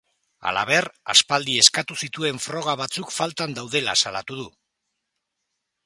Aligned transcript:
Halaber, 0.51 0.87
aspaldi 1.15 1.59
eskatu 1.65 1.99
zituen 2.07 2.41
froga 2.47 2.75
batzuk 2.83 3.15
faltan 3.19 3.57
daudela 3.61 3.97
salatu 4.07 4.43
du. 4.43 4.51